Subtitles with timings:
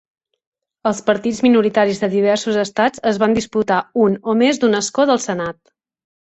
[0.91, 5.25] Els partits minoritaris de diversos estats es van disputar un o més d'un escó del
[5.31, 5.63] Senat.